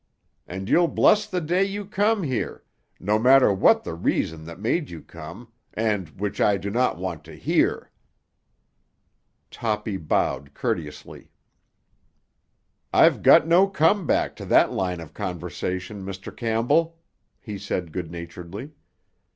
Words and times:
And 0.47 0.67
you'll 0.67 0.87
bless 0.87 1.27
the 1.27 1.39
day 1.39 1.63
you 1.63 1.85
come 1.85 2.23
here—no 2.23 3.19
matter 3.19 3.53
what 3.53 3.83
the 3.83 3.93
reason 3.93 4.45
that 4.45 4.59
made 4.59 4.89
you 4.89 5.03
come, 5.03 5.51
and 5.75 6.09
which 6.19 6.41
I 6.41 6.57
do 6.57 6.71
not 6.71 6.97
want 6.97 7.23
to 7.25 7.35
hear." 7.35 7.91
Toppy 9.51 9.97
bowed 9.97 10.55
courteously. 10.55 11.29
"I've 12.91 13.21
got 13.21 13.45
no 13.45 13.67
come 13.67 14.07
back 14.07 14.35
to 14.37 14.45
that 14.45 14.71
line 14.71 15.01
of 15.01 15.13
conversation, 15.13 16.03
Mr. 16.03 16.35
Campbell," 16.35 16.97
he 17.39 17.59
said 17.59 17.91
good 17.91 18.09
naturedly. 18.09 18.71